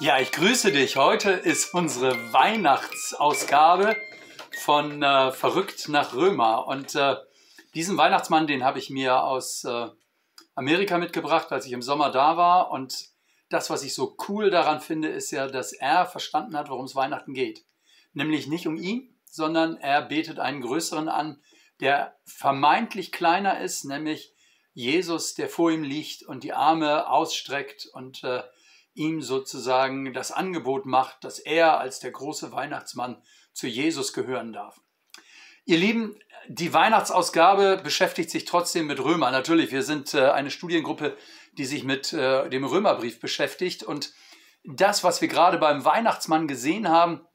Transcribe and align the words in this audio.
Ja, 0.00 0.20
ich 0.20 0.30
grüße 0.30 0.70
dich. 0.70 0.96
Heute 0.96 1.32
ist 1.32 1.74
unsere 1.74 2.32
Weihnachtsausgabe 2.32 3.96
von 4.60 5.02
äh, 5.02 5.32
Verrückt 5.32 5.88
nach 5.88 6.14
Römer. 6.14 6.68
Und 6.68 6.94
äh, 6.94 7.16
diesen 7.74 7.96
Weihnachtsmann, 7.96 8.46
den 8.46 8.64
habe 8.64 8.78
ich 8.78 8.90
mir 8.90 9.24
aus 9.24 9.64
äh, 9.64 9.88
Amerika 10.54 10.98
mitgebracht, 10.98 11.50
als 11.50 11.66
ich 11.66 11.72
im 11.72 11.82
Sommer 11.82 12.12
da 12.12 12.36
war. 12.36 12.70
Und 12.70 13.08
das, 13.48 13.70
was 13.70 13.82
ich 13.82 13.92
so 13.92 14.16
cool 14.28 14.50
daran 14.50 14.80
finde, 14.80 15.08
ist 15.08 15.32
ja, 15.32 15.48
dass 15.48 15.72
er 15.72 16.06
verstanden 16.06 16.56
hat, 16.56 16.70
worum 16.70 16.84
es 16.84 16.94
Weihnachten 16.94 17.34
geht. 17.34 17.64
Nämlich 18.12 18.46
nicht 18.46 18.68
um 18.68 18.76
ihn, 18.76 19.14
sondern 19.24 19.76
er 19.78 20.02
betet 20.02 20.38
einen 20.38 20.60
größeren 20.60 21.08
an, 21.08 21.42
der 21.80 22.16
vermeintlich 22.24 23.10
kleiner 23.10 23.60
ist, 23.60 23.84
nämlich 23.84 24.32
Jesus, 24.78 25.34
der 25.34 25.48
vor 25.48 25.72
ihm 25.72 25.82
liegt 25.82 26.22
und 26.22 26.44
die 26.44 26.52
Arme 26.52 27.08
ausstreckt 27.08 27.88
und 27.92 28.22
äh, 28.22 28.44
ihm 28.94 29.22
sozusagen 29.22 30.14
das 30.14 30.30
Angebot 30.30 30.86
macht, 30.86 31.24
dass 31.24 31.40
er 31.40 31.80
als 31.80 31.98
der 31.98 32.12
große 32.12 32.52
Weihnachtsmann 32.52 33.20
zu 33.52 33.66
Jesus 33.66 34.12
gehören 34.12 34.52
darf. 34.52 34.80
Ihr 35.64 35.78
Lieben, 35.78 36.16
die 36.46 36.72
Weihnachtsausgabe 36.72 37.80
beschäftigt 37.82 38.30
sich 38.30 38.44
trotzdem 38.44 38.86
mit 38.86 39.02
Römer. 39.02 39.32
Natürlich, 39.32 39.72
wir 39.72 39.82
sind 39.82 40.14
äh, 40.14 40.30
eine 40.30 40.52
Studiengruppe, 40.52 41.16
die 41.54 41.64
sich 41.64 41.82
mit 41.82 42.12
äh, 42.12 42.48
dem 42.48 42.64
Römerbrief 42.64 43.18
beschäftigt. 43.18 43.82
Und 43.82 44.12
das, 44.62 45.02
was 45.02 45.20
wir 45.20 45.26
gerade 45.26 45.58
beim 45.58 45.84
Weihnachtsmann 45.84 46.46
gesehen 46.46 46.88
haben, 46.88 47.26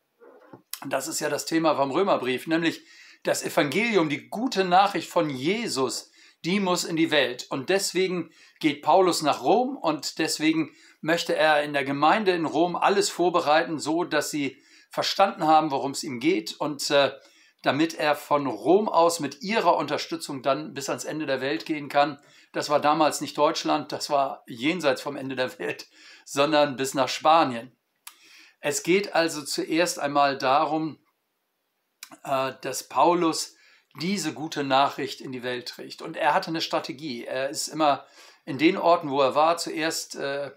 das 0.86 1.10
ist 1.10 1.20
ja 1.20 1.28
das 1.30 1.46
Thema 1.46 1.76
vom 1.76 1.92
Römerbrief, 1.92 2.48
nämlich 2.48 2.84
das 3.24 3.44
Evangelium, 3.44 4.08
die 4.08 4.30
gute 4.30 4.64
Nachricht 4.64 5.10
von 5.10 5.30
Jesus, 5.30 6.13
die 6.46 6.60
muss 6.60 6.84
in 6.84 6.96
die 6.96 7.12
Welt. 7.12 7.48
Und 7.50 7.70
deswegen 7.70 8.32
geht 8.60 8.82
Paulus 8.82 9.22
nach 9.22 9.44
Rom 9.44 9.78
und 9.78 10.20
deswegen 10.20 10.76
möchte 11.02 11.36
er 11.36 11.64
in 11.64 11.74
der 11.74 11.84
Gemeinde 11.84 12.32
in 12.32 12.46
Rom 12.46 12.76
alles 12.76 13.10
vorbereiten, 13.10 13.80
so 13.80 14.04
dass 14.04 14.30
sie 14.30 14.62
verstanden 14.90 15.48
haben, 15.48 15.72
worum 15.72 15.92
es 15.92 16.04
ihm 16.04 16.20
geht 16.20 16.54
und 16.60 16.90
äh, 16.92 17.12
damit 17.64 17.96
er 17.96 18.16
von 18.16 18.46
Rom 18.46 18.90
aus 18.90 19.20
mit 19.20 19.42
ihrer 19.42 19.76
Unterstützung 19.78 20.44
dann 20.44 20.74
bis 20.74 20.90
ans 20.90 21.06
Ende 21.06 21.26
der 21.26 21.42
Welt 21.42 21.66
gehen 21.66 21.90
kann. 21.90 22.20
Das 22.52 22.70
war 22.70 22.80
damals 22.80 23.22
nicht 23.22 23.38
Deutschland, 23.38 23.92
das 23.92 24.10
war 24.10 24.44
jenseits 24.48 25.02
vom 25.02 25.16
Ende 25.16 25.36
der 25.36 25.58
Welt, 25.58 25.88
sondern 26.26 26.76
bis 26.76 26.94
nach 26.94 27.10
Spanien. 27.10 27.76
Es 28.60 28.84
geht 28.84 29.16
also 29.16 29.44
zuerst 29.44 30.00
einmal 30.00 30.38
darum, 30.38 31.00
äh, 32.24 32.54
dass 32.62 32.88
Paulus 32.88 33.53
diese 34.02 34.34
gute 34.34 34.64
Nachricht 34.64 35.22
in 35.22 35.32
die 35.32 35.44
Welt 35.44 35.68
trägt. 35.68 36.02
Und 36.02 36.18
er 36.18 36.34
hatte 36.34 36.48
eine 36.48 36.62
Strategie. 36.62 37.26
Er 37.26 37.50
ist 37.50 37.68
immer 37.68 38.06
in 38.46 38.58
den 38.58 38.78
Orten, 38.78 39.10
wo 39.10 39.22
er 39.22 39.36
war, 39.36 39.58
zuerst 39.58 40.16
äh, 40.16 40.52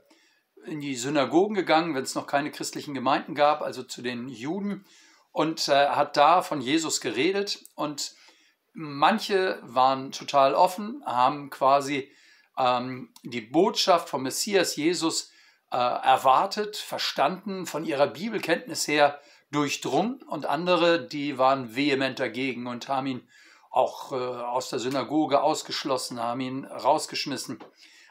in 0.65 0.81
die 0.81 0.97
Synagogen 0.97 1.55
gegangen, 1.55 1.95
wenn 1.95 2.03
es 2.03 2.15
noch 2.15 2.27
keine 2.27 2.51
christlichen 2.51 2.95
Gemeinden 2.95 3.35
gab, 3.35 3.63
also 3.63 3.83
zu 3.83 4.03
den 4.03 4.29
Juden, 4.29 4.85
und 5.33 5.69
äh, 5.69 5.89
hat 5.89 6.17
da 6.17 6.41
von 6.43 6.61
Jesus 6.61 7.01
geredet. 7.01 7.65
Und 7.75 8.15
manche 8.73 9.61
waren 9.63 10.13
total 10.13 10.55
offen, 10.55 11.03
haben 11.05 11.51
quasi 11.51 12.11
ähm, 12.59 13.13
die 13.23 13.43
Botschaft 13.43 14.09
vom 14.09 14.23
Messias 14.23 14.77
Jesus 14.77 15.31
äh, 15.71 15.77
erwartet, 15.77 16.77
verstanden, 16.77 17.67
von 17.67 17.85
ihrer 17.85 18.07
Bibelkenntnis 18.07 18.89
her 18.89 19.21
durchdrungen. 19.51 20.23
Und 20.23 20.47
andere, 20.47 21.07
die 21.07 21.39
waren 21.39 21.75
vehement 21.75 22.19
dagegen 22.19 22.67
und 22.67 22.89
haben 22.89 23.07
ihn 23.07 23.29
auch 23.71 24.13
äh, 24.13 24.15
aus 24.15 24.71
der 24.71 24.79
Synagoge 24.79 25.43
ausgeschlossen, 25.43 26.21
haben 26.21 26.41
ihn 26.41 26.65
rausgeschmissen. 26.65 27.59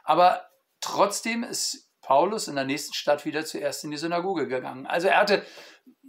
Aber 0.04 0.48
trotzdem 0.80 1.44
ist 1.44 1.90
Paulus 2.02 2.48
in 2.48 2.56
der 2.56 2.66
nächsten 2.66 2.94
Stadt 2.94 3.26
wieder 3.26 3.46
zuerst 3.46 3.84
in 3.84 3.92
die 3.92 3.98
Synagoge 3.98 4.48
gegangen. 4.48 4.86
Also 4.86 5.08
er 5.08 5.18
hatte 5.18 5.44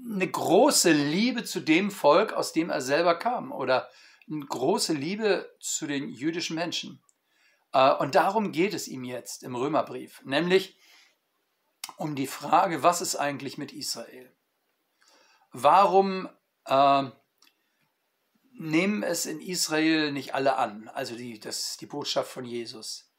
eine 0.05 0.31
große 0.31 0.93
Liebe 0.93 1.45
zu 1.45 1.61
dem 1.61 1.91
Volk, 1.91 2.35
aus 2.35 2.53
dem 2.53 2.69
er 2.69 2.83
selber 2.83 3.15
kam, 3.15 3.51
oder 3.51 3.89
eine 4.31 4.45
große 4.45 4.93
Liebe 4.93 5.51
zu 5.61 5.87
den 5.87 6.11
jüdischen 6.11 6.57
Menschen. 6.57 7.03
Äh, 7.73 7.95
und 7.95 8.15
darum 8.15 8.53
geht 8.53 8.75
es 8.75 8.89
ihm 8.89 9.05
jetzt 9.05 9.43
im 9.43 9.55
Römerbrief, 9.55 10.21
nämlich 10.25 10.77
um 11.97 12.15
die 12.15 12.27
Frage, 12.27 12.83
was 12.83 13.01
ist 13.01 13.17
eigentlich 13.17 13.57
mit 13.57 13.73
Israel? 13.73 14.36
Warum 15.59 16.29
äh, 16.67 17.05
nehmen 18.53 19.03
es 19.03 19.25
in 19.25 19.41
Israel 19.41 20.13
nicht 20.13 20.35
alle 20.35 20.57
an, 20.57 20.89
also 20.89 21.17
die, 21.17 21.41
das, 21.41 21.79
die 21.79 21.87
Botschaft 21.87 22.31
von 22.31 22.45
Jesus? 22.45 23.11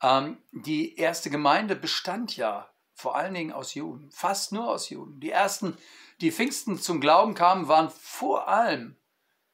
Ähm, 0.00 0.42
die 0.50 0.96
erste 0.96 1.28
Gemeinde 1.28 1.76
bestand 1.76 2.38
ja 2.38 2.70
vor 2.94 3.16
allen 3.16 3.34
Dingen 3.34 3.52
aus 3.52 3.74
Juden, 3.74 4.10
fast 4.10 4.50
nur 4.52 4.66
aus 4.66 4.88
Juden. 4.88 5.20
Die 5.20 5.30
ersten, 5.30 5.76
die 6.22 6.32
Pfingsten 6.32 6.78
zum 6.78 7.02
Glauben 7.02 7.34
kamen, 7.34 7.68
waren 7.68 7.90
vor 7.90 8.48
allem 8.48 8.96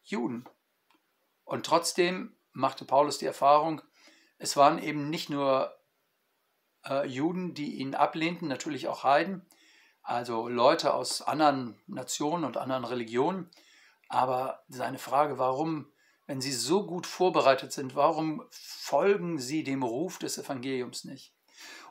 Juden. 0.04 0.44
Und 1.42 1.66
trotzdem 1.66 2.36
machte 2.52 2.84
Paulus 2.84 3.18
die 3.18 3.26
Erfahrung, 3.26 3.82
es 4.38 4.56
waren 4.56 4.78
eben 4.78 5.10
nicht 5.10 5.30
nur 5.30 5.76
äh, 6.84 7.08
Juden, 7.08 7.54
die 7.54 7.78
ihn 7.78 7.96
ablehnten, 7.96 8.46
natürlich 8.46 8.86
auch 8.86 9.02
Heiden, 9.02 9.44
also 10.10 10.48
Leute 10.48 10.92
aus 10.92 11.22
anderen 11.22 11.80
Nationen 11.86 12.44
und 12.44 12.56
anderen 12.56 12.84
Religionen. 12.84 13.48
Aber 14.08 14.64
seine 14.68 14.98
Frage, 14.98 15.38
warum 15.38 15.86
wenn 16.26 16.40
Sie 16.40 16.52
so 16.52 16.86
gut 16.86 17.08
vorbereitet 17.08 17.72
sind, 17.72 17.96
warum 17.96 18.44
folgen 18.50 19.38
Sie 19.38 19.64
dem 19.64 19.82
Ruf 19.82 20.18
des 20.18 20.38
Evangeliums 20.38 21.04
nicht? 21.04 21.34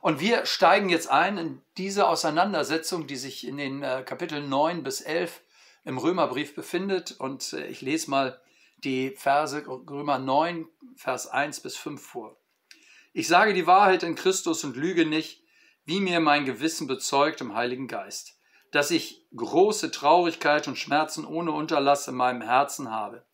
Und 0.01 0.21
wir 0.21 0.45
steigen 0.45 0.87
jetzt 0.87 1.09
ein 1.09 1.37
in 1.37 1.61
diese 1.77 2.07
Auseinandersetzung, 2.07 3.05
die 3.05 3.17
sich 3.17 3.45
in 3.45 3.57
den 3.57 3.83
äh, 3.83 4.01
Kapiteln 4.05 4.47
9 4.47 4.81
bis 4.83 5.01
11 5.01 5.41
im 5.83 5.97
Römerbrief 5.97 6.55
befindet. 6.55 7.11
Und 7.19 7.51
äh, 7.51 7.67
ich 7.67 7.81
lese 7.81 8.09
mal 8.09 8.39
die 8.77 9.11
Verse 9.11 9.61
Römer 9.67 10.19
9, 10.19 10.67
Vers 10.95 11.27
1 11.27 11.59
bis 11.59 11.75
5 11.75 12.01
vor. 12.01 12.37
Ich 13.11 13.27
sage 13.27 13.53
die 13.53 13.67
Wahrheit 13.67 14.03
in 14.03 14.15
Christus 14.15 14.63
und 14.63 14.77
lüge 14.77 15.05
nicht, 15.05 15.43
wie 15.89 15.99
mir 15.99 16.21
mein 16.21 16.45
Gewissen 16.45 16.87
bezeugt 16.87 17.41
im 17.41 17.55
Heiligen 17.55 17.87
Geist, 17.87 18.37
dass 18.71 18.91
ich 18.91 19.25
große 19.35 19.91
Traurigkeit 19.91 20.67
und 20.67 20.77
Schmerzen 20.77 21.25
ohne 21.25 21.51
Unterlass 21.51 22.07
in 22.07 22.15
meinem 22.15 22.41
Herzen 22.41 22.89
habe 22.89 23.25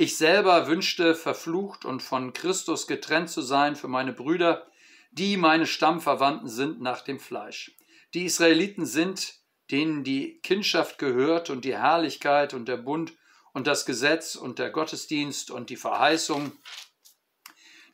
ich 0.00 0.16
selber 0.16 0.66
wünschte, 0.66 1.14
verflucht 1.14 1.84
und 1.84 2.02
von 2.02 2.32
Christus 2.32 2.86
getrennt 2.86 3.28
zu 3.28 3.42
sein 3.42 3.76
für 3.76 3.86
meine 3.86 4.14
Brüder, 4.14 4.66
die 5.10 5.36
meine 5.36 5.66
Stammverwandten 5.66 6.48
sind 6.48 6.80
nach 6.80 7.02
dem 7.02 7.20
Fleisch. 7.20 7.76
Die 8.14 8.24
Israeliten 8.24 8.86
sind, 8.86 9.34
denen 9.70 10.02
die 10.02 10.40
Kindschaft 10.40 10.96
gehört 10.96 11.50
und 11.50 11.66
die 11.66 11.76
Herrlichkeit 11.76 12.54
und 12.54 12.66
der 12.66 12.78
Bund 12.78 13.12
und 13.52 13.66
das 13.66 13.84
Gesetz 13.84 14.36
und 14.36 14.58
der 14.58 14.70
Gottesdienst 14.70 15.50
und 15.50 15.68
die 15.68 15.76
Verheißung, 15.76 16.52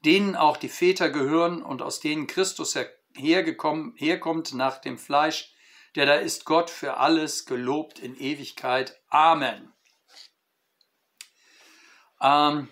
denen 0.05 0.37
auch 0.37 0.59
die 0.59 0.69
Väter 0.69 1.11
gehören 1.11 1.61
und 1.61 1.83
aus 1.83 1.99
denen 1.99 2.29
Christus 2.29 2.77
herkommt 3.17 4.55
nach 4.55 4.81
dem 4.81 4.99
Fleisch, 4.99 5.55
der 5.95 6.07
da 6.07 6.15
ist 6.15 6.45
Gott 6.45 6.71
für 6.71 6.99
alles 6.99 7.47
gelobt 7.47 7.99
in 7.99 8.17
Ewigkeit. 8.17 9.01
Amen. 9.09 9.73
Ähm, 12.21 12.69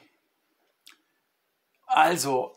also, 1.87 2.56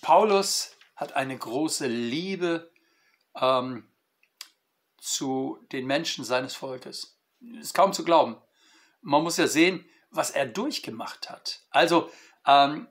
Paulus 0.00 0.76
hat 0.96 1.14
eine 1.14 1.36
große 1.36 1.86
Liebe 1.86 2.70
ähm, 3.34 3.90
zu 4.98 5.58
den 5.72 5.86
Menschen 5.86 6.24
seines 6.24 6.54
Volkes. 6.54 7.18
Ist 7.58 7.74
kaum 7.74 7.92
zu 7.92 8.04
glauben. 8.04 8.36
Man 9.00 9.22
muss 9.22 9.38
ja 9.38 9.46
sehen, 9.46 9.84
was 10.10 10.30
er 10.30 10.46
durchgemacht 10.46 11.30
hat. 11.30 11.66
Also, 11.70 12.10
ähm, 12.46 12.88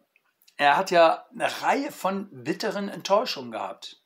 er 0.58 0.76
hat 0.76 0.92
ja 0.92 1.26
eine 1.32 1.62
Reihe 1.62 1.92
von 1.92 2.44
bitteren 2.44 2.90
Enttäuschungen 2.90 3.52
gehabt. 3.52 4.02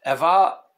Er 0.00 0.20
war 0.20 0.70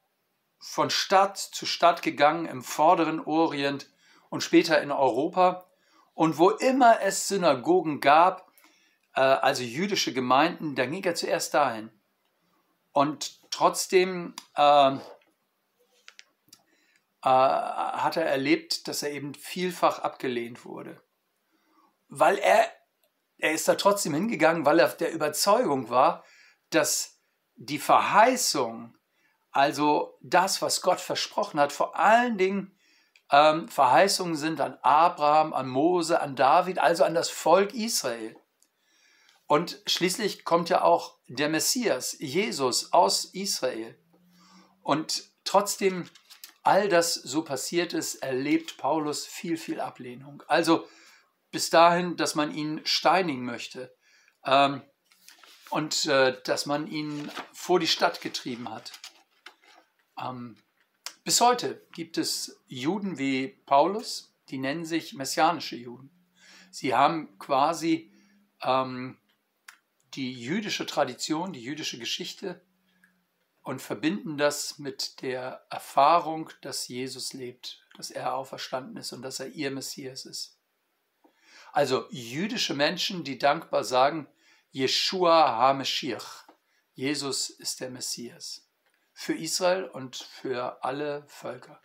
von 0.58 0.90
Stadt 0.90 1.38
zu 1.38 1.66
Stadt 1.66 2.02
gegangen 2.02 2.46
im 2.46 2.62
vorderen 2.62 3.20
Orient 3.20 3.88
und 4.30 4.42
später 4.42 4.80
in 4.80 4.92
Europa 4.92 5.66
und 6.14 6.38
wo 6.38 6.50
immer 6.50 7.00
es 7.00 7.28
Synagogen 7.28 8.00
gab, 8.00 8.50
äh, 9.14 9.20
also 9.20 9.62
jüdische 9.62 10.12
Gemeinden, 10.12 10.74
da 10.74 10.86
ging 10.86 11.04
er 11.04 11.14
zuerst 11.14 11.54
dahin. 11.54 11.90
Und 12.92 13.50
trotzdem 13.50 14.34
äh, 14.56 14.92
äh, 14.92 14.98
hat 17.22 18.16
er 18.16 18.26
erlebt, 18.26 18.88
dass 18.88 19.02
er 19.02 19.12
eben 19.12 19.34
vielfach 19.34 20.00
abgelehnt 20.00 20.64
wurde. 20.64 21.00
Weil 22.08 22.38
er, 22.38 22.66
er 23.38 23.52
ist 23.52 23.68
da 23.68 23.75
trotzdem 23.75 24.14
hingegangen, 24.14 24.66
weil 24.66 24.78
er 24.78 24.88
der 24.88 25.12
Überzeugung 25.12 25.88
war, 25.88 26.25
dass 26.70 27.20
die 27.54 27.78
Verheißung, 27.78 28.96
also 29.52 30.19
das, 30.22 30.62
was 30.62 30.81
Gott 30.81 31.00
versprochen 31.00 31.60
hat, 31.60 31.72
vor 31.72 31.96
allen 31.96 32.38
Dingen 32.38 32.75
ähm, 33.31 33.69
Verheißungen 33.69 34.37
sind 34.37 34.60
an 34.60 34.78
Abraham, 34.82 35.52
an 35.52 35.69
Mose, 35.69 36.20
an 36.20 36.37
David, 36.37 36.78
also 36.78 37.04
an 37.04 37.14
das 37.14 37.28
Volk 37.28 37.75
Israel. 37.75 38.37
Und 39.46 39.82
schließlich 39.87 40.44
kommt 40.44 40.70
ja 40.70 40.82
auch 40.82 41.19
der 41.28 41.50
Messias, 41.50 42.16
Jesus 42.19 42.93
aus 42.93 43.26
Israel. 43.26 43.99
Und 44.82 45.25
trotzdem 45.44 46.08
all 46.62 46.88
das 46.88 47.14
so 47.14 47.43
passiert 47.43 47.93
ist, 47.93 48.16
erlebt 48.16 48.78
Paulus 48.78 49.26
viel, 49.26 49.56
viel 49.56 49.81
Ablehnung. 49.81 50.43
Also 50.46 50.87
bis 51.50 51.69
dahin, 51.70 52.16
dass 52.16 52.34
man 52.34 52.54
ihn 52.54 52.81
steinigen 52.84 53.44
möchte 53.44 53.94
ähm, 54.46 54.82
und 55.70 56.06
äh, 56.06 56.40
dass 56.44 56.66
man 56.66 56.87
ihn 56.87 57.31
vor 57.52 57.78
die 57.81 57.87
Stadt 57.87 58.20
getrieben 58.20 58.70
hat. 58.70 58.93
Ähm, 60.22 60.56
bis 61.24 61.40
heute 61.40 61.86
gibt 61.92 62.19
es 62.19 62.60
Juden 62.66 63.19
wie 63.19 63.48
Paulus, 63.66 64.34
die 64.48 64.58
nennen 64.58 64.84
sich 64.84 65.14
messianische 65.14 65.76
Juden. 65.76 66.10
Sie 66.70 66.94
haben 66.94 67.38
quasi 67.38 68.12
ähm, 68.62 69.19
die 70.14 70.32
jüdische 70.32 70.86
Tradition, 70.86 71.52
die 71.52 71.62
jüdische 71.62 71.98
Geschichte 71.98 72.60
und 73.62 73.80
verbinden 73.80 74.36
das 74.36 74.78
mit 74.78 75.22
der 75.22 75.64
Erfahrung, 75.70 76.50
dass 76.62 76.88
Jesus 76.88 77.32
lebt, 77.32 77.86
dass 77.96 78.10
er 78.10 78.34
auferstanden 78.34 78.96
ist 78.96 79.12
und 79.12 79.22
dass 79.22 79.40
er 79.40 79.48
ihr 79.48 79.70
Messias 79.70 80.26
ist. 80.26 80.58
Also 81.72 82.06
jüdische 82.10 82.75
Menschen, 82.75 83.25
die 83.25 83.38
dankbar 83.38 83.84
sagen, 83.84 84.26
Yeshua 84.72 85.56
HaMashiach, 85.56 86.46
Jesus 86.94 87.48
ist 87.48 87.80
der 87.80 87.90
Messias, 87.90 88.66
für 89.12 89.35
Israel 89.35 89.85
und 89.85 90.17
für 90.17 90.82
alle 90.85 91.25
Völker. 91.26 91.81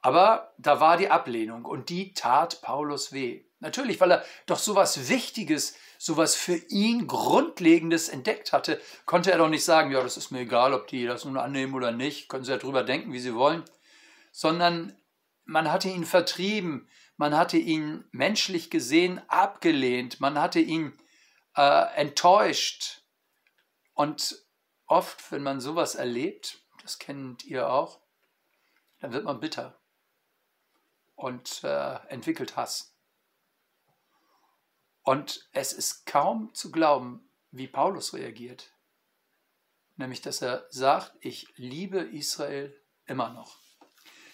Aber 0.00 0.54
da 0.58 0.78
war 0.78 0.96
die 0.96 1.10
Ablehnung 1.10 1.64
und 1.64 1.88
die 1.88 2.12
tat 2.12 2.62
Paulus 2.62 3.12
weh. 3.12 3.44
Natürlich, 3.58 4.00
weil 4.00 4.12
er 4.12 4.24
doch 4.46 4.58
so 4.58 4.74
was 4.74 5.08
Wichtiges, 5.08 5.76
so 5.98 6.16
was 6.16 6.34
für 6.34 6.56
ihn 6.68 7.06
Grundlegendes 7.06 8.08
entdeckt 8.08 8.52
hatte, 8.52 8.80
konnte 9.06 9.32
er 9.32 9.38
doch 9.38 9.48
nicht 9.48 9.64
sagen, 9.64 9.90
ja, 9.90 10.02
das 10.02 10.16
ist 10.16 10.30
mir 10.30 10.40
egal, 10.40 10.74
ob 10.74 10.86
die 10.86 11.06
das 11.06 11.24
nun 11.24 11.38
annehmen 11.38 11.74
oder 11.74 11.90
nicht, 11.90 12.28
können 12.28 12.44
sie 12.44 12.52
ja 12.52 12.58
drüber 12.58 12.84
denken, 12.84 13.12
wie 13.12 13.18
sie 13.18 13.34
wollen, 13.34 13.64
sondern 14.30 14.96
man 15.44 15.72
hatte 15.72 15.88
ihn 15.88 16.04
vertrieben, 16.04 16.88
man 17.16 17.36
hatte 17.36 17.56
ihn 17.56 18.04
menschlich 18.12 18.70
gesehen 18.70 19.22
abgelehnt, 19.28 20.20
man 20.20 20.38
hatte 20.38 20.60
ihn 20.60 20.92
äh, 21.56 21.96
enttäuscht. 21.96 23.02
Und 23.94 24.45
oft, 24.86 25.30
wenn 25.32 25.42
man 25.42 25.60
sowas 25.60 25.94
erlebt, 25.94 26.60
das 26.82 26.98
kennt 26.98 27.44
ihr 27.44 27.70
auch, 27.70 28.00
dann 29.00 29.12
wird 29.12 29.24
man 29.24 29.40
bitter 29.40 29.80
und 31.14 31.64
äh, 31.64 31.94
entwickelt 32.08 32.56
Hass. 32.56 32.94
Und 35.02 35.48
es 35.52 35.72
ist 35.72 36.06
kaum 36.06 36.52
zu 36.54 36.70
glauben, 36.70 37.28
wie 37.50 37.68
Paulus 37.68 38.12
reagiert. 38.12 38.72
Nämlich, 39.96 40.20
dass 40.20 40.42
er 40.42 40.66
sagt, 40.70 41.16
ich 41.20 41.46
liebe 41.56 42.00
Israel 42.00 42.78
immer 43.06 43.32
noch. 43.32 43.58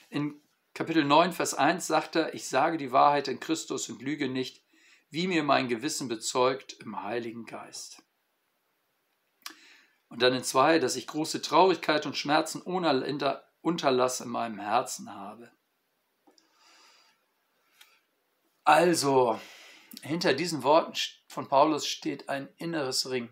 In 0.09 0.41
Kapitel 0.75 1.05
9, 1.05 1.33
Vers 1.33 1.55
1 1.55 1.87
sagt 1.87 2.17
er, 2.17 2.35
ich 2.35 2.49
sage 2.49 2.79
die 2.79 2.93
Wahrheit 2.93 3.29
in 3.29 3.39
Christus 3.39 3.89
und 3.91 4.03
lüge 4.03 4.29
nicht, 4.29 4.65
wie 5.11 5.27
mir 5.27 5.43
mein 5.43 5.69
Gewissen 5.69 6.09
bezeugt 6.09 6.73
im 6.81 7.03
Heiligen 7.03 7.45
Geist. 7.45 8.03
Und 10.13 10.21
dann 10.21 10.35
in 10.35 10.45
2, 10.45 10.79
dass 10.79 10.97
ich 10.97 11.07
große 11.07 11.41
Traurigkeit 11.41 12.05
und 12.05 12.19
Schmerzen 12.19 12.61
ohne 12.61 13.43
Unterlass 13.63 14.21
in 14.21 14.29
meinem 14.29 14.59
Herzen 14.59 15.15
habe. 15.15 15.51
Also, 18.63 19.41
hinter 20.03 20.35
diesen 20.35 20.65
Worten 20.65 20.93
von 21.29 21.49
Paulus 21.49 21.87
steht 21.87 22.29
ein 22.29 22.51
inneres 22.59 23.09
Ring. 23.09 23.31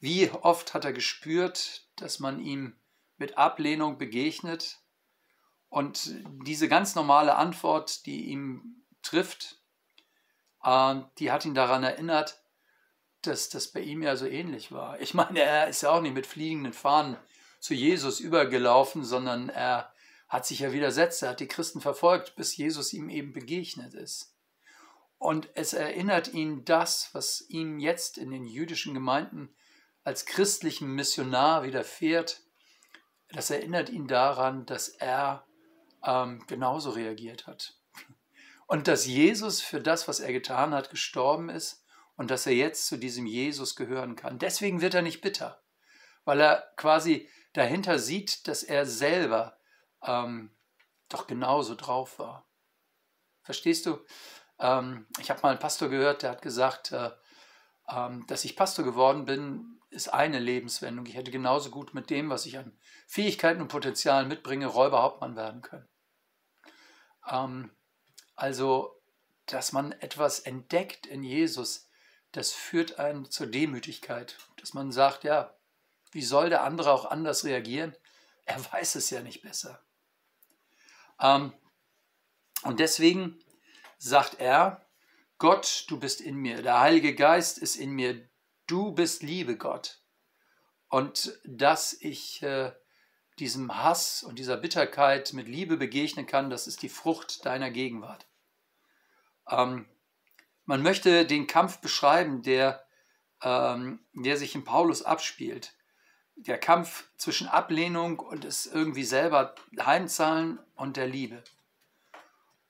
Wie 0.00 0.30
oft 0.30 0.72
hat 0.72 0.86
er 0.86 0.94
gespürt, 0.94 1.86
dass 1.96 2.18
man 2.18 2.40
ihm 2.40 2.74
mit 3.18 3.36
Ablehnung 3.36 3.98
begegnet 3.98 4.78
und 5.68 6.14
diese 6.46 6.66
ganz 6.66 6.94
normale 6.94 7.34
Antwort, 7.34 8.06
die 8.06 8.24
ihm 8.30 8.86
trifft, 9.02 9.60
äh, 10.62 10.94
die 11.18 11.30
hat 11.30 11.44
ihn 11.44 11.54
daran 11.54 11.84
erinnert, 11.84 12.42
dass 13.26 13.48
das 13.48 13.68
bei 13.68 13.80
ihm 13.80 14.02
ja 14.02 14.16
so 14.16 14.26
ähnlich 14.26 14.72
war. 14.72 15.00
Ich 15.00 15.14
meine, 15.14 15.40
er 15.40 15.68
ist 15.68 15.82
ja 15.82 15.90
auch 15.90 16.00
nicht 16.00 16.14
mit 16.14 16.26
fliegenden 16.26 16.72
Fahnen 16.72 17.16
zu 17.60 17.74
Jesus 17.74 18.20
übergelaufen, 18.20 19.04
sondern 19.04 19.48
er 19.48 19.92
hat 20.28 20.46
sich 20.46 20.60
ja 20.60 20.72
widersetzt, 20.72 21.22
er 21.22 21.30
hat 21.30 21.40
die 21.40 21.48
Christen 21.48 21.80
verfolgt, 21.80 22.36
bis 22.36 22.56
Jesus 22.56 22.92
ihm 22.92 23.08
eben 23.08 23.32
begegnet 23.32 23.94
ist. 23.94 24.34
Und 25.18 25.48
es 25.54 25.72
erinnert 25.72 26.34
ihn 26.34 26.64
das, 26.64 27.10
was 27.12 27.44
ihm 27.48 27.78
jetzt 27.78 28.18
in 28.18 28.30
den 28.30 28.44
jüdischen 28.44 28.94
Gemeinden 28.94 29.54
als 30.02 30.26
christlichen 30.26 30.94
Missionar 30.94 31.62
widerfährt. 31.62 32.42
Das 33.30 33.50
erinnert 33.50 33.88
ihn 33.88 34.06
daran, 34.06 34.66
dass 34.66 34.88
er 34.88 35.46
ähm, 36.04 36.44
genauso 36.46 36.90
reagiert 36.90 37.46
hat. 37.46 37.78
Und 38.66 38.88
dass 38.88 39.06
Jesus 39.06 39.60
für 39.62 39.80
das, 39.80 40.08
was 40.08 40.20
er 40.20 40.32
getan 40.32 40.74
hat, 40.74 40.90
gestorben 40.90 41.48
ist 41.48 41.83
und 42.16 42.30
dass 42.30 42.46
er 42.46 42.54
jetzt 42.54 42.86
zu 42.86 42.96
diesem 42.96 43.26
Jesus 43.26 43.76
gehören 43.76 44.16
kann. 44.16 44.38
Deswegen 44.38 44.80
wird 44.80 44.94
er 44.94 45.02
nicht 45.02 45.20
bitter, 45.20 45.62
weil 46.24 46.40
er 46.40 46.72
quasi 46.76 47.28
dahinter 47.52 47.98
sieht, 47.98 48.46
dass 48.48 48.62
er 48.62 48.86
selber 48.86 49.58
ähm, 50.02 50.50
doch 51.08 51.26
genauso 51.26 51.74
drauf 51.74 52.18
war. 52.18 52.46
Verstehst 53.42 53.86
du? 53.86 53.98
Ähm, 54.58 55.06
ich 55.20 55.30
habe 55.30 55.40
mal 55.42 55.50
einen 55.50 55.58
Pastor 55.58 55.88
gehört, 55.88 56.22
der 56.22 56.30
hat 56.30 56.42
gesagt, 56.42 56.92
äh, 56.92 57.10
ähm, 57.88 58.26
dass 58.26 58.44
ich 58.44 58.56
Pastor 58.56 58.84
geworden 58.84 59.24
bin, 59.24 59.80
ist 59.90 60.08
eine 60.08 60.38
Lebenswendung. 60.38 61.06
Ich 61.06 61.14
hätte 61.14 61.30
genauso 61.30 61.70
gut 61.70 61.94
mit 61.94 62.10
dem, 62.10 62.30
was 62.30 62.46
ich 62.46 62.58
an 62.58 62.76
Fähigkeiten 63.06 63.60
und 63.60 63.68
Potenzialen 63.68 64.28
mitbringe, 64.28 64.66
Räuberhauptmann 64.66 65.36
werden 65.36 65.62
können. 65.62 65.88
Ähm, 67.30 67.70
also, 68.34 69.00
dass 69.46 69.72
man 69.72 69.92
etwas 69.92 70.40
entdeckt 70.40 71.06
in 71.06 71.22
Jesus, 71.22 71.88
das 72.36 72.52
führt 72.52 72.98
einen 72.98 73.30
zur 73.30 73.46
Demütigkeit. 73.46 74.36
Dass 74.56 74.74
man 74.74 74.92
sagt, 74.92 75.24
ja, 75.24 75.54
wie 76.10 76.22
soll 76.22 76.50
der 76.50 76.62
andere 76.62 76.92
auch 76.92 77.06
anders 77.06 77.44
reagieren? 77.44 77.96
Er 78.46 78.62
weiß 78.74 78.96
es 78.96 79.08
ja 79.08 79.22
nicht 79.22 79.40
besser. 79.40 79.82
Ähm, 81.18 81.54
und 82.62 82.78
deswegen 82.78 83.42
sagt 83.96 84.38
er, 84.38 84.84
Gott, 85.38 85.86
du 85.88 85.98
bist 85.98 86.20
in 86.20 86.36
mir, 86.36 86.60
der 86.60 86.78
Heilige 86.78 87.14
Geist 87.14 87.56
ist 87.56 87.76
in 87.76 87.92
mir, 87.92 88.28
du 88.66 88.92
bist 88.92 89.22
Liebe, 89.22 89.56
Gott. 89.56 90.02
Und 90.88 91.40
dass 91.44 91.94
ich 91.94 92.42
äh, 92.42 92.72
diesem 93.38 93.82
Hass 93.82 94.22
und 94.22 94.38
dieser 94.38 94.58
Bitterkeit 94.58 95.32
mit 95.32 95.48
Liebe 95.48 95.78
begegnen 95.78 96.26
kann, 96.26 96.50
das 96.50 96.66
ist 96.66 96.82
die 96.82 96.90
Frucht 96.90 97.46
deiner 97.46 97.70
Gegenwart. 97.70 98.26
Ähm, 99.48 99.88
man 100.64 100.82
möchte 100.82 101.26
den 101.26 101.46
Kampf 101.46 101.78
beschreiben, 101.78 102.42
der, 102.42 102.84
ähm, 103.42 104.00
der 104.12 104.36
sich 104.36 104.54
in 104.54 104.64
Paulus 104.64 105.02
abspielt. 105.02 105.74
Der 106.36 106.58
Kampf 106.58 107.04
zwischen 107.16 107.46
Ablehnung 107.46 108.18
und 108.18 108.44
es 108.44 108.66
irgendwie 108.66 109.04
selber 109.04 109.54
heimzahlen 109.78 110.58
und 110.74 110.96
der 110.96 111.06
Liebe. 111.06 111.44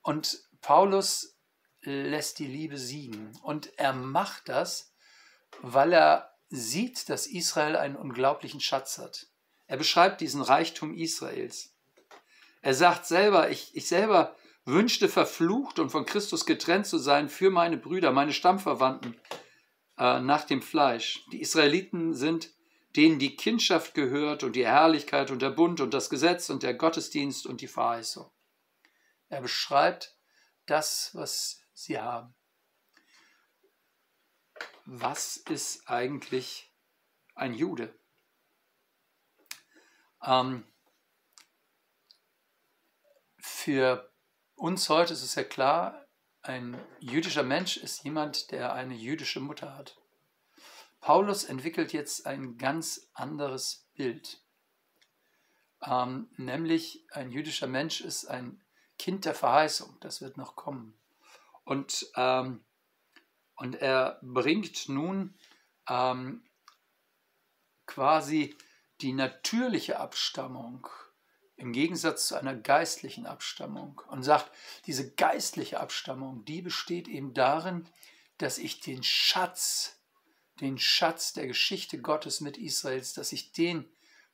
Und 0.03 0.43
Paulus 0.61 1.37
lässt 1.81 2.39
die 2.39 2.47
Liebe 2.47 2.79
siegen 2.79 3.39
und 3.43 3.79
er 3.79 3.93
macht 3.93 4.49
das, 4.49 4.93
weil 5.61 5.93
er 5.93 6.35
sieht, 6.49 7.09
dass 7.09 7.27
Israel 7.27 7.77
einen 7.77 7.97
unglaublichen 7.97 8.61
Schatz 8.61 8.99
hat. 8.99 9.27
Er 9.67 9.77
beschreibt 9.77 10.21
diesen 10.21 10.43
Reichtum 10.43 10.95
Israels. 10.95 11.75
Er 12.61 12.75
sagt 12.75 13.07
selber, 13.07 13.51
ich, 13.51 13.75
ich 13.75 13.89
selber 13.89 14.35
wünschte 14.65 15.09
verflucht 15.09 15.79
und 15.79 15.91
von 15.91 16.07
Christus 16.07 16.47
getrennt 16.47 16.87
zu 16.87 16.99
sein 16.99 17.29
für 17.29 17.51
meine 17.51 17.77
Brüder, 17.77 18.13
meine 18.13 18.33
Stammverwandten 18.33 19.17
äh, 19.99 20.21
nach 20.21 20.45
dem 20.45 20.63
Fleisch. 20.63 21.25
Die 21.33 21.41
Israeliten 21.41 22.15
sind 22.15 22.51
denen 22.97 23.19
die 23.19 23.37
Kindschaft 23.37 23.95
gehört 23.95 24.45
und 24.45 24.55
die 24.55 24.67
Herrlichkeit 24.67 25.31
und 25.31 25.43
der 25.43 25.51
Bund 25.51 25.81
und 25.81 25.93
das 25.93 26.11
Gesetz 26.11 26.49
und 26.49 26.63
der 26.63 26.75
Gottesdienst 26.75 27.47
und 27.47 27.61
die 27.61 27.67
Verheißung. 27.67 28.31
Er 29.29 29.41
beschreibt 29.41 30.17
das, 30.67 31.11
was 31.15 31.61
sie 31.73 31.99
haben. 31.99 32.35
Was 34.85 35.37
ist 35.37 35.89
eigentlich 35.89 36.73
ein 37.35 37.55
Jude? 37.55 37.99
Ähm, 40.23 40.65
für 43.39 44.14
uns 44.57 44.89
heute 44.89 45.13
ist 45.13 45.23
es 45.23 45.35
ja 45.35 45.45
klar, 45.45 46.07
ein 46.43 46.79
jüdischer 47.01 47.43
Mensch 47.43 47.77
ist 47.77 48.05
jemand, 48.05 48.51
der 48.51 48.73
eine 48.73 48.95
jüdische 48.95 49.41
Mutter 49.41 49.77
hat. 49.77 49.97
Paulus 51.01 51.45
entwickelt 51.45 51.93
jetzt 51.93 52.27
ein 52.27 52.57
ganz 52.59 53.09
anderes 53.13 53.87
Bild. 53.95 54.43
Ähm, 55.83 56.29
nämlich 56.37 57.05
ein 57.11 57.31
jüdischer 57.31 57.67
Mensch 57.67 58.01
ist 58.01 58.27
ein 58.27 58.63
Kind 58.99 59.25
der 59.25 59.35
Verheißung, 59.35 59.99
das 60.01 60.21
wird 60.21 60.37
noch 60.37 60.57
kommen. 60.57 60.99
Und 61.65 62.07
ähm, 62.17 62.65
Und 63.57 63.77
er 63.77 64.19
bringt 64.23 64.89
nun 64.89 65.39
ähm, 65.89 66.43
quasi 67.87 68.57
die 69.01 69.13
natürliche 69.13 70.01
Abstammung 70.01 70.89
im 71.57 71.73
Gegensatz 71.73 72.29
zu 72.29 72.35
einer 72.35 72.55
geistlichen 72.55 73.27
Abstammung 73.27 74.01
und 74.09 74.23
sagt, 74.23 74.51
diese 74.87 75.15
geistliche 75.15 75.81
Abstammung, 75.81 76.45
die 76.45 76.63
besteht 76.63 77.09
eben 77.09 77.33
darin, 77.33 77.89
dass 78.39 78.59
ich 78.59 78.81
den 78.81 79.03
Schatz, 79.03 80.01
den 80.61 80.79
Schatz 80.79 81.33
der 81.33 81.47
Geschichte 81.47 82.01
Gottes 82.01 82.41
mit 82.41 82.59
Israels, 82.59 83.13
dass 83.13 83.33
ich 83.33 83.53
den 83.53 83.89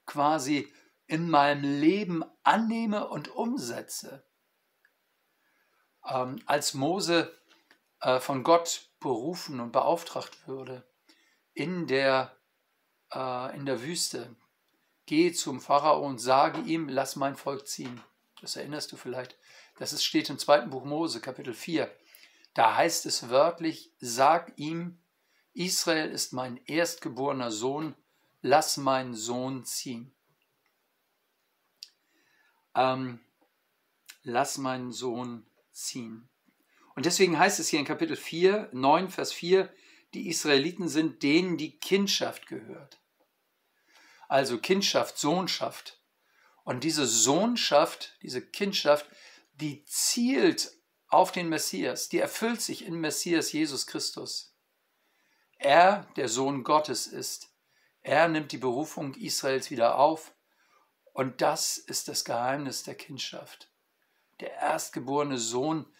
quasi 0.06 0.72
in 1.06 1.28
meinem 1.28 1.80
Leben 1.80 2.24
annehme 2.42 3.08
und 3.08 3.28
umsetze. 3.28 4.24
Ähm, 6.06 6.40
als 6.46 6.72
Mose 6.72 7.36
äh, 8.00 8.20
von 8.20 8.42
Gott 8.42 8.88
berufen 9.00 9.60
und 9.60 9.72
beauftragt 9.72 10.46
würde, 10.46 10.88
in 11.52 11.86
der, 11.86 12.36
äh, 13.12 13.56
in 13.56 13.66
der 13.66 13.82
Wüste, 13.82 14.36
geh 15.10 15.32
zum 15.32 15.60
Pharao 15.60 16.06
und 16.06 16.20
sage 16.20 16.60
ihm, 16.60 16.88
lass 16.88 17.16
mein 17.16 17.34
Volk 17.34 17.66
ziehen. 17.66 18.00
Das 18.40 18.54
erinnerst 18.54 18.92
du 18.92 18.96
vielleicht. 18.96 19.36
Das 19.76 19.92
ist, 19.92 20.04
steht 20.04 20.30
im 20.30 20.38
zweiten 20.38 20.70
Buch 20.70 20.84
Mose, 20.84 21.20
Kapitel 21.20 21.52
4. 21.52 21.90
Da 22.54 22.76
heißt 22.76 23.06
es 23.06 23.28
wörtlich, 23.28 23.90
sag 23.98 24.52
ihm, 24.54 25.00
Israel 25.52 26.12
ist 26.12 26.32
mein 26.32 26.60
erstgeborener 26.64 27.50
Sohn, 27.50 27.96
lass 28.40 28.76
meinen 28.76 29.14
Sohn 29.14 29.64
ziehen. 29.64 30.14
Ähm, 32.76 33.18
lass 34.22 34.58
meinen 34.58 34.92
Sohn 34.92 35.44
ziehen. 35.72 36.28
Und 36.94 37.04
deswegen 37.04 37.36
heißt 37.36 37.58
es 37.58 37.66
hier 37.66 37.80
in 37.80 37.84
Kapitel 37.84 38.14
4, 38.14 38.70
9, 38.72 39.08
Vers 39.08 39.32
4, 39.32 39.74
die 40.14 40.28
Israeliten 40.28 40.86
sind 40.86 41.24
denen 41.24 41.56
die 41.56 41.80
Kindschaft 41.80 42.46
gehört. 42.46 42.99
Also 44.30 44.58
Kindschaft, 44.58 45.18
Sohnschaft. 45.18 45.98
Und 46.62 46.84
diese 46.84 47.04
Sohnschaft, 47.04 48.16
diese 48.22 48.40
Kindschaft, 48.40 49.04
die 49.54 49.84
zielt 49.86 50.70
auf 51.08 51.32
den 51.32 51.48
Messias, 51.48 52.08
die 52.08 52.20
erfüllt 52.20 52.62
sich 52.62 52.86
in 52.86 52.94
Messias 52.94 53.50
Jesus 53.50 53.88
Christus. 53.88 54.54
Er, 55.58 56.06
der 56.14 56.28
Sohn 56.28 56.62
Gottes 56.62 57.08
ist, 57.08 57.52
er 58.02 58.28
nimmt 58.28 58.52
die 58.52 58.58
Berufung 58.58 59.14
Israels 59.14 59.72
wieder 59.72 59.98
auf 59.98 60.32
und 61.12 61.40
das 61.40 61.76
ist 61.76 62.06
das 62.06 62.24
Geheimnis 62.24 62.84
der 62.84 62.94
Kindschaft. 62.94 63.68
Der 64.38 64.52
erstgeborene 64.52 65.38
Sohn 65.38 65.92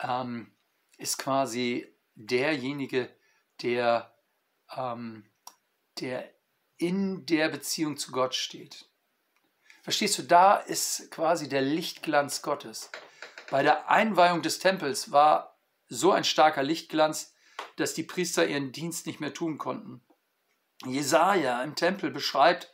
ähm, 0.00 0.50
ist 0.96 1.18
quasi 1.18 1.94
derjenige, 2.14 3.14
der, 3.60 4.16
ähm, 4.74 5.30
der 6.00 6.35
in 6.78 7.26
der 7.26 7.48
Beziehung 7.48 7.96
zu 7.96 8.12
Gott 8.12 8.34
steht. 8.34 8.88
Verstehst 9.82 10.18
du, 10.18 10.22
da 10.22 10.56
ist 10.56 11.10
quasi 11.10 11.48
der 11.48 11.62
Lichtglanz 11.62 12.42
Gottes. 12.42 12.90
Bei 13.50 13.62
der 13.62 13.88
Einweihung 13.88 14.42
des 14.42 14.58
Tempels 14.58 15.12
war 15.12 15.56
so 15.88 16.10
ein 16.10 16.24
starker 16.24 16.62
Lichtglanz, 16.62 17.34
dass 17.76 17.94
die 17.94 18.02
Priester 18.02 18.46
ihren 18.46 18.72
Dienst 18.72 19.06
nicht 19.06 19.20
mehr 19.20 19.32
tun 19.32 19.58
konnten. 19.58 20.04
Jesaja 20.84 21.62
im 21.62 21.74
Tempel 21.74 22.10
beschreibt, 22.10 22.72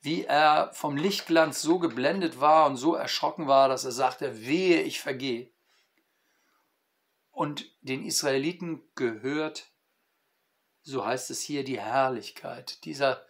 wie 0.00 0.24
er 0.24 0.72
vom 0.72 0.96
Lichtglanz 0.96 1.62
so 1.62 1.78
geblendet 1.78 2.40
war 2.40 2.66
und 2.66 2.76
so 2.76 2.94
erschrocken 2.94 3.46
war, 3.46 3.68
dass 3.68 3.84
er 3.84 3.92
sagte: 3.92 4.46
Wehe, 4.46 4.82
ich 4.82 5.00
vergehe. 5.00 5.52
Und 7.30 7.70
den 7.82 8.04
Israeliten 8.04 8.82
gehört, 8.94 9.70
so 10.82 11.04
heißt 11.04 11.30
es 11.30 11.42
hier, 11.42 11.64
die 11.64 11.80
Herrlichkeit, 11.80 12.84
dieser 12.84 13.26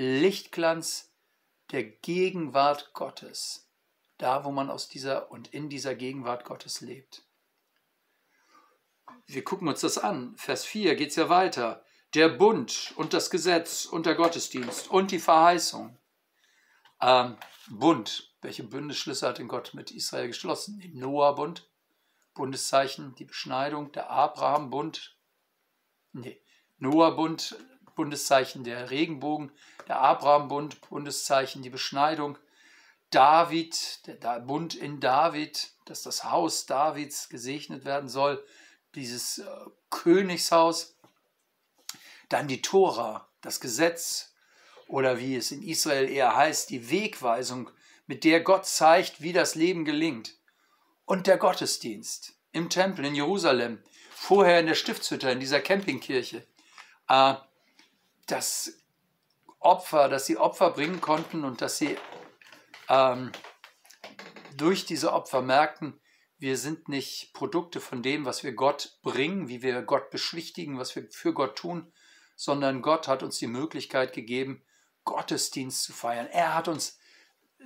Lichtglanz 0.00 1.12
der 1.70 1.84
Gegenwart 1.84 2.92
Gottes 2.92 3.70
da 4.20 4.44
wo 4.44 4.50
man 4.50 4.70
aus 4.70 4.88
dieser 4.88 5.30
und 5.30 5.48
in 5.48 5.68
dieser 5.68 5.94
Gegenwart 5.94 6.44
Gottes 6.44 6.80
lebt. 6.80 7.24
Wir 9.26 9.42
gucken 9.44 9.68
uns 9.68 9.80
das 9.80 9.98
an. 9.98 10.36
Vers 10.36 10.64
4 10.64 10.94
geht 10.94 11.10
es 11.10 11.16
ja 11.16 11.28
weiter. 11.28 11.84
Der 12.14 12.28
Bund 12.28 12.92
und 12.96 13.14
das 13.14 13.30
Gesetz 13.30 13.86
und 13.86 14.06
der 14.06 14.14
Gottesdienst 14.14 14.90
und 14.90 15.10
die 15.10 15.18
Verheißung. 15.18 15.96
Ähm, 17.00 17.36
Bund. 17.68 18.28
Welche 18.42 18.64
Bundesschlüsse 18.64 19.28
hat 19.28 19.38
denn 19.38 19.48
Gott 19.48 19.74
mit 19.74 19.90
Israel 19.90 20.28
geschlossen? 20.28 20.80
Den 20.80 20.98
Noah-Bund, 20.98 21.68
Bundeszeichen, 22.34 23.14
die 23.14 23.26
Beschneidung, 23.26 23.92
der 23.92 24.10
Abraham-Bund, 24.10 25.16
nee, 26.12 26.40
Noah-Bund, 26.78 27.56
Bundeszeichen 28.00 28.64
der 28.64 28.88
Regenbogen, 28.88 29.52
der 29.86 30.00
Abraham-Bund, 30.00 30.80
Bundeszeichen 30.88 31.60
die 31.60 31.68
Beschneidung, 31.68 32.38
David, 33.10 34.06
der 34.06 34.40
Bund 34.40 34.74
in 34.74 35.00
David, 35.00 35.68
dass 35.84 36.02
das 36.02 36.24
Haus 36.24 36.64
Davids 36.64 37.28
gesegnet 37.28 37.84
werden 37.84 38.08
soll, 38.08 38.42
dieses 38.94 39.36
äh, 39.40 39.44
Königshaus. 39.90 40.96
Dann 42.30 42.48
die 42.48 42.62
Tora, 42.62 43.28
das 43.42 43.60
Gesetz 43.60 44.32
oder 44.88 45.18
wie 45.18 45.36
es 45.36 45.50
in 45.50 45.62
Israel 45.62 46.08
eher 46.08 46.34
heißt, 46.34 46.70
die 46.70 46.90
Wegweisung, 46.90 47.70
mit 48.06 48.24
der 48.24 48.40
Gott 48.40 48.64
zeigt, 48.64 49.20
wie 49.20 49.34
das 49.34 49.56
Leben 49.56 49.84
gelingt. 49.84 50.38
Und 51.04 51.26
der 51.26 51.36
Gottesdienst 51.36 52.32
im 52.52 52.70
Tempel 52.70 53.04
in 53.04 53.14
Jerusalem, 53.14 53.82
vorher 54.10 54.58
in 54.58 54.66
der 54.66 54.74
Stiftshütte, 54.74 55.30
in 55.30 55.40
dieser 55.40 55.60
Campingkirche. 55.60 56.46
Äh, 57.06 57.34
das 58.30 58.82
Opfer, 59.58 60.08
dass 60.08 60.26
sie 60.26 60.36
Opfer 60.36 60.70
bringen 60.70 61.00
konnten 61.00 61.44
und 61.44 61.60
dass 61.60 61.78
sie 61.78 61.96
ähm, 62.88 63.32
durch 64.56 64.86
diese 64.86 65.12
Opfer 65.12 65.42
merken, 65.42 66.00
wir 66.38 66.56
sind 66.56 66.88
nicht 66.88 67.34
Produkte 67.34 67.80
von 67.80 68.02
dem, 68.02 68.24
was 68.24 68.42
wir 68.42 68.52
Gott 68.52 68.98
bringen, 69.02 69.48
wie 69.48 69.62
wir 69.62 69.82
Gott 69.82 70.10
beschwichtigen, 70.10 70.78
was 70.78 70.96
wir 70.96 71.06
für 71.10 71.34
Gott 71.34 71.56
tun, 71.56 71.92
sondern 72.34 72.80
Gott 72.80 73.08
hat 73.08 73.22
uns 73.22 73.38
die 73.38 73.46
Möglichkeit 73.46 74.14
gegeben, 74.14 74.62
Gottesdienst 75.04 75.82
zu 75.82 75.92
feiern. 75.92 76.26
Er 76.28 76.54
hat 76.54 76.68
uns 76.68 76.98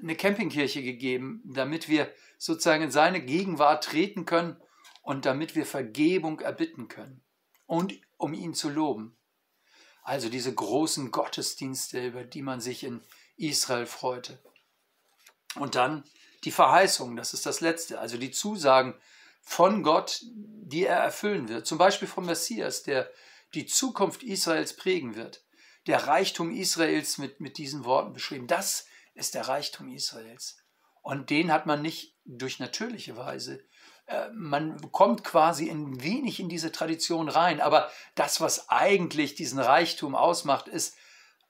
eine 0.03 0.17
Campingkirche 0.17 0.83
gegeben, 0.83 1.43
damit 1.45 1.89
wir 1.89 2.13
sozusagen 2.37 2.83
in 2.83 2.91
seine 2.91 3.21
Gegenwart 3.21 3.85
treten 3.85 4.25
können 4.25 4.61
und 5.03 5.25
damit 5.25 5.55
wir 5.55 5.67
Vergebung 5.67 6.41
erbitten 6.41 6.89
können 6.89 7.23
und 7.67 7.95
um 8.17 8.35
ihn 8.35 8.55
zu 8.55 8.69
loben. 8.69 9.17
Also 10.05 10.29
diese 10.29 10.55
großen 10.55 11.11
Gottesdienste, 11.11 12.07
über 12.07 12.25
die 12.25 12.43
man 12.43 12.61
sich 12.61 12.85
in 12.85 13.03
Israel 13.37 13.87
freute. 13.87 14.39
Und 15.57 15.75
dann 15.75 16.05
die 16.45 16.51
Verheißung, 16.51 17.17
das 17.17 17.33
ist 17.33 17.47
das 17.47 17.61
Letzte, 17.61 17.99
also 17.99 18.19
die 18.19 18.31
Zusagen 18.31 18.95
von 19.41 19.83
Gott, 19.83 20.21
die 20.23 20.85
er 20.85 20.99
erfüllen 20.99 21.49
wird. 21.49 21.67
Zum 21.67 21.79
Beispiel 21.79 22.07
vom 22.07 22.27
Messias, 22.27 22.83
der 22.83 23.11
die 23.55 23.67
Zukunft 23.67 24.23
Israels 24.23 24.77
prägen 24.77 25.17
wird. 25.17 25.43
Der 25.87 26.07
Reichtum 26.07 26.51
Israels 26.51 27.19
mit, 27.19 27.41
mit 27.41 27.57
diesen 27.57 27.85
Worten 27.85 28.13
beschrieben. 28.13 28.47
Das 28.47 28.87
ist 29.15 29.35
der 29.35 29.49
Reichtum 29.49 29.89
Israels. 29.89 30.59
Und 31.01 31.31
den 31.31 31.51
hat 31.51 31.65
man 31.65 31.81
nicht 31.81 32.15
durch 32.25 32.59
natürliche 32.59 33.17
Weise. 33.17 33.65
Äh, 34.07 34.29
man 34.33 34.93
kommt 34.93 35.25
quasi 35.25 35.71
ein 35.71 36.03
wenig 36.03 36.41
in 36.41 36.49
diese 36.49 36.73
Tradition 36.73 37.29
rein. 37.29 37.61
Aber 37.61 37.91
das, 38.15 38.41
was 38.41 38.69
eigentlich 38.69 39.35
diesen 39.35 39.59
Reichtum 39.59 40.15
ausmacht, 40.15 40.69
ist, 40.69 40.97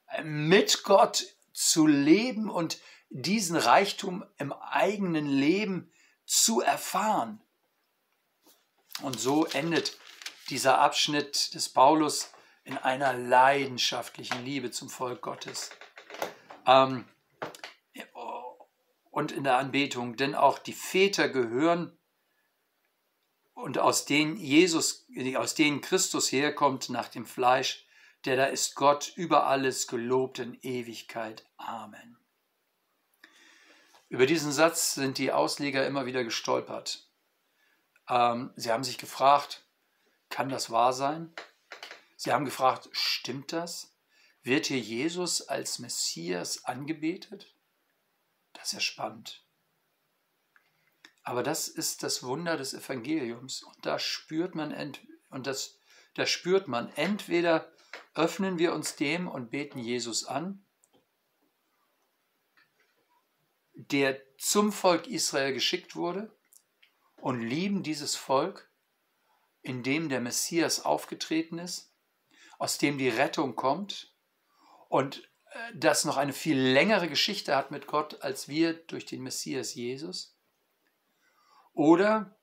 äh, 0.08 0.22
mit 0.22 0.84
Gott 0.84 1.24
zu 1.52 1.86
leben 1.86 2.50
und 2.50 2.78
diesen 3.10 3.56
Reichtum 3.56 4.24
im 4.38 4.52
eigenen 4.52 5.26
Leben 5.26 5.92
zu 6.26 6.60
erfahren. 6.60 7.40
Und 9.02 9.18
so 9.20 9.46
endet 9.46 9.96
dieser 10.50 10.78
Abschnitt 10.78 11.54
des 11.54 11.68
Paulus 11.68 12.32
in 12.64 12.78
einer 12.78 13.12
leidenschaftlichen 13.12 14.44
Liebe 14.44 14.70
zum 14.70 14.88
Volk 14.88 15.22
Gottes. 15.22 15.70
Ähm, 16.66 17.04
und 19.10 19.30
in 19.30 19.44
der 19.44 19.58
Anbetung, 19.58 20.16
denn 20.16 20.34
auch 20.34 20.58
die 20.58 20.72
Väter 20.72 21.28
gehören 21.28 21.96
und 23.54 23.78
aus 23.78 24.04
denen 24.04 24.36
Jesus, 24.36 25.06
aus 25.36 25.54
denen 25.54 25.80
Christus 25.80 26.30
herkommt 26.30 26.90
nach 26.90 27.08
dem 27.08 27.24
Fleisch, 27.24 27.86
der 28.24 28.36
da 28.36 28.46
ist 28.46 28.74
Gott 28.74 29.12
über 29.16 29.46
alles 29.46 29.86
gelobt 29.86 30.38
in 30.38 30.58
Ewigkeit. 30.62 31.46
Amen. 31.56 32.18
Über 34.08 34.26
diesen 34.26 34.52
Satz 34.52 34.94
sind 34.94 35.18
die 35.18 35.32
Ausleger 35.32 35.86
immer 35.86 36.06
wieder 36.06 36.24
gestolpert. 36.24 37.08
Ähm, 38.08 38.52
sie 38.56 38.70
haben 38.70 38.84
sich 38.84 38.98
gefragt, 38.98 39.64
kann 40.28 40.48
das 40.48 40.70
wahr 40.70 40.92
sein? 40.92 41.32
Sie 42.16 42.32
haben 42.32 42.44
gefragt, 42.44 42.88
stimmt 42.92 43.52
das? 43.52 43.96
Wird 44.42 44.66
hier 44.66 44.78
Jesus 44.78 45.42
als 45.42 45.78
Messias 45.78 46.64
angebetet? 46.64 47.54
Das 48.52 48.66
ist 48.66 48.72
ja 48.72 48.80
spannend. 48.80 49.43
Aber 51.24 51.42
das 51.42 51.68
ist 51.68 52.02
das 52.02 52.22
Wunder 52.22 52.56
des 52.56 52.74
Evangeliums. 52.74 53.62
Und 53.62 53.84
da 53.84 53.98
spürt 53.98 54.54
man, 54.54 54.72
und 55.30 55.46
das, 55.46 55.78
da 56.14 56.26
spürt 56.26 56.68
man, 56.68 56.90
entweder 56.96 57.72
öffnen 58.14 58.58
wir 58.58 58.74
uns 58.74 58.96
dem 58.96 59.26
und 59.26 59.50
beten 59.50 59.78
Jesus 59.78 60.24
an, 60.24 60.64
der 63.74 64.20
zum 64.38 64.72
Volk 64.72 65.06
Israel 65.08 65.52
geschickt 65.52 65.96
wurde, 65.96 66.30
und 67.24 67.40
lieben 67.40 67.82
dieses 67.82 68.16
Volk, 68.16 68.70
in 69.62 69.82
dem 69.82 70.10
der 70.10 70.20
Messias 70.20 70.84
aufgetreten 70.84 71.58
ist, 71.58 71.90
aus 72.58 72.76
dem 72.76 72.98
die 72.98 73.08
Rettung 73.08 73.56
kommt 73.56 74.14
und 74.90 75.26
äh, 75.46 75.58
das 75.74 76.04
noch 76.04 76.18
eine 76.18 76.34
viel 76.34 76.58
längere 76.60 77.08
Geschichte 77.08 77.56
hat 77.56 77.70
mit 77.70 77.86
Gott 77.86 78.20
als 78.20 78.46
wir 78.46 78.74
durch 78.74 79.06
den 79.06 79.22
Messias 79.22 79.74
Jesus. 79.74 80.33
Oder 81.74 82.38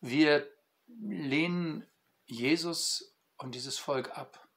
wir 0.00 0.48
lehnen 0.86 1.88
Jesus 2.24 3.16
und 3.38 3.54
dieses 3.54 3.78
Volk 3.78 4.16
ab. 4.18 4.48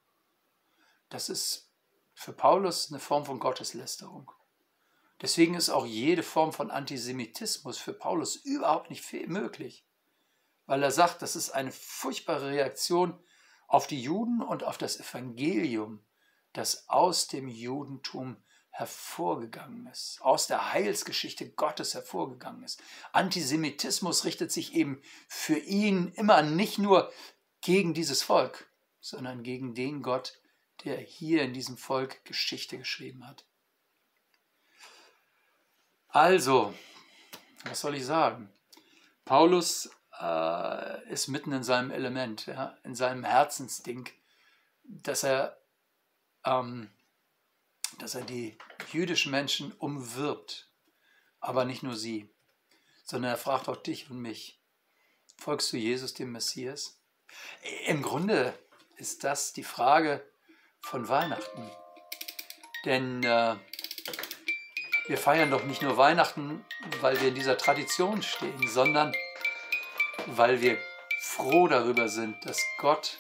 Das 1.10 1.30
ist 1.30 1.72
für 2.14 2.34
Paulus 2.34 2.92
eine 2.92 3.00
Form 3.00 3.26
von 3.26 3.40
Gotteslästerung. 3.40 4.32
Deswegen 5.22 5.54
ist 5.54 5.70
auch 5.70 5.86
jede 5.86 6.24
Form 6.24 6.54
von 6.54 6.72
Antisemitismus 6.72 7.78
für 7.78 7.94
Paulus 7.94 8.36
überhaupt 8.36 8.90
nicht 8.90 9.12
möglich, 9.28 9.86
weil 10.66 10.82
er 10.82 10.92
sagt, 10.92 11.22
das 11.22 11.36
ist 11.36 11.52
eine 11.52 11.72
furchtbare 11.72 12.50
Reaktion 12.50 13.22
auf 13.68 13.86
die 13.86 14.02
Juden 14.02 14.42
und 14.42 14.64
auf 14.64 14.78
das 14.78 15.00
Evangelium, 15.00 16.04
das 16.54 16.90
aus 16.90 17.28
dem 17.28 17.48
Judentum 17.48 18.38
hervorgegangen 18.80 19.88
ist, 19.88 20.22
aus 20.22 20.48
der 20.48 20.72
Heilsgeschichte 20.72 21.50
Gottes 21.50 21.94
hervorgegangen 21.94 22.64
ist. 22.64 22.82
Antisemitismus 23.12 24.24
richtet 24.24 24.54
sich 24.54 24.74
eben 24.74 25.02
für 25.28 25.58
ihn 25.58 26.14
immer 26.16 26.42
nicht 26.42 26.80
nur 26.80 27.12
gegen 27.60 27.94
dieses 27.94 28.24
Volk, 28.24 28.72
sondern 29.02 29.44
gegen 29.44 29.76
den 29.76 30.02
Gott, 30.02 30.40
der 30.86 30.98
hier 30.98 31.44
in 31.44 31.54
diesem 31.54 31.78
Volk 31.78 32.24
Geschichte 32.24 32.78
geschrieben 32.78 33.28
hat. 33.28 33.46
Also, 36.08 36.74
was 37.66 37.82
soll 37.82 37.96
ich 37.96 38.06
sagen? 38.06 38.50
Paulus 39.26 39.90
äh, 40.22 41.12
ist 41.12 41.28
mitten 41.28 41.52
in 41.52 41.64
seinem 41.64 41.92
Element, 41.92 42.46
ja, 42.46 42.78
in 42.84 42.96
seinem 42.96 43.26
Herzensding, 43.26 44.10
dass 44.84 45.24
er, 45.24 45.58
ähm, 46.46 46.90
dass 48.00 48.16
er 48.16 48.22
die 48.22 48.58
jüdischen 48.92 49.32
Menschen 49.32 49.72
umwirbt, 49.74 50.72
aber 51.40 51.66
nicht 51.66 51.84
nur 51.84 51.96
sie, 51.96 52.30
sondern 53.04 53.32
er 53.32 53.38
fragt 53.38 53.70
auch 53.70 53.78
dich 53.78 54.10
und 54.10 54.20
mich, 54.20 54.60
folgst 55.38 55.72
du 55.72 55.78
Jesus, 55.78 56.14
dem 56.14 56.32
Messias? 56.32 57.00
Im 57.86 58.02
Grunde 58.02 58.58
ist 58.98 59.24
das 59.24 59.54
die 59.54 59.64
Frage 59.64 60.26
von 60.82 61.08
Weihnachten. 61.08 61.70
Denn 62.86 63.24
äh, 63.24 63.56
wir 65.08 65.18
feiern 65.18 65.52
doch 65.52 65.64
nicht 65.64 65.82
nur 65.82 65.98
Weihnachten, 65.98 66.66
weil 67.02 67.20
wir 67.20 67.30
in 67.30 67.36
dieser 67.36 67.58
Tradition 67.58 68.22
stehen, 68.24 68.68
sondern 68.68 69.14
weil 70.28 70.62
wir 70.62 70.78
froh 71.22 71.68
darüber 71.68 72.10
sind, 72.10 72.46
dass 72.46 72.62
Gott 72.78 73.18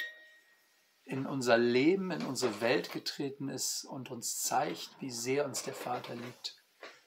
in 1.09 1.25
unser 1.25 1.57
Leben, 1.57 2.11
in 2.11 2.23
unsere 2.25 2.61
Welt 2.61 2.91
getreten 2.91 3.49
ist 3.49 3.83
und 3.83 4.11
uns 4.11 4.41
zeigt, 4.41 4.89
wie 4.99 5.09
sehr 5.09 5.45
uns 5.45 5.63
der 5.63 5.73
Vater 5.73 6.15
liebt. 6.15 6.55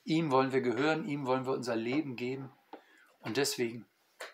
Ihm 0.04 0.32
wollen 0.32 0.52
wir 0.52 0.61
gehören, 0.61 1.09
ihm 1.09 1.26
wollen 1.26 1.47
wir 1.47 1.52
unser 1.52 1.76
Leben 1.76 2.16
geben. 2.16 2.50
Und 3.21 3.37
deswegen 3.37 3.87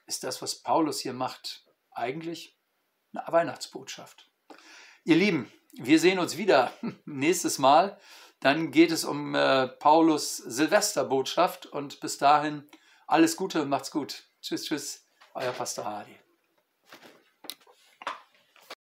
ist 0.06 0.24
das, 0.24 0.40
was 0.40 0.62
Paulus 0.62 1.00
hier 1.00 1.12
macht, 1.12 1.66
eigentlich 1.90 2.56
eine 3.12 3.24
Weihnachtsbotschaft. 3.28 4.30
Ihr 5.04 5.16
Lieben, 5.16 5.52
wir 5.72 6.00
sehen 6.00 6.18
uns 6.18 6.38
wieder 6.38 6.72
nächstes 7.04 7.58
Mal. 7.58 7.98
Dann 8.40 8.70
geht 8.70 8.90
es 8.90 9.04
um 9.04 9.34
äh, 9.34 9.68
Paulus 9.68 10.38
Silvesterbotschaft 10.38 11.66
und 11.66 12.00
bis 12.00 12.16
dahin 12.16 12.66
alles 13.06 13.36
Gute, 13.36 13.66
macht's 13.66 13.90
gut. 13.90 14.24
Tschüss, 14.40 14.64
tschüss, 14.64 15.04
euer 15.34 15.52
Pastor 15.52 15.84
Hardy. 15.84 16.27